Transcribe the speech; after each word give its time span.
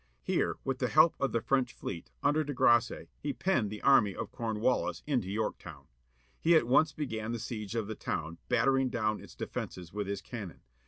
Here, 0.23 0.57
with 0.63 0.79
the 0.79 0.87
help 0.87 1.13
of 1.19 1.31
the 1.31 1.41
French 1.41 1.73
fleet, 1.73 2.09
under 2.23 2.43
De 2.43 2.55
Grasse, 2.55 2.91
he 3.19 3.33
penned 3.33 3.69
the 3.69 3.83
army 3.83 4.15
of 4.15 4.31
Comwallis 4.31 5.03
into 5.05 5.29
Yorktown. 5.29 5.85
He 6.39 6.55
at 6.55 6.65
once 6.65 6.91
began 6.91 7.33
the 7.33 7.37
siege 7.39 7.75
of 7.75 7.85
the 7.85 7.93
town, 7.93 8.39
battering 8.49 8.89
down 8.89 9.21
its 9.21 9.35
defences 9.35 9.93
with 9.93 10.07
his 10.07 10.23
cannon. 10.23 10.61